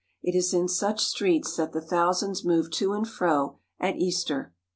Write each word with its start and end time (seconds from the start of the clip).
It 0.23 0.35
is 0.35 0.51
in 0.51 0.67
such 0.67 1.05
streets 1.05 1.55
that 1.57 1.73
the 1.73 1.79
thou 1.79 2.11
sands 2.11 2.43
move 2.43 2.71
to 2.71 2.93
and 2.93 3.07
fro 3.07 3.59
at 3.79 3.97
Easter. 3.97 4.51